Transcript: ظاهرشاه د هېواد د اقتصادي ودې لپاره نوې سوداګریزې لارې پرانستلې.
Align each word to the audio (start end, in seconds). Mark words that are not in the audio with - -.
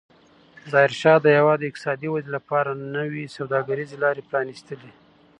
ظاهرشاه 0.71 1.17
د 1.21 1.27
هېواد 1.37 1.57
د 1.61 1.67
اقتصادي 1.69 2.07
ودې 2.09 2.29
لپاره 2.37 2.69
نوې 2.97 3.23
سوداګریزې 3.37 3.97
لارې 4.03 4.21
پرانستلې. 4.29 4.91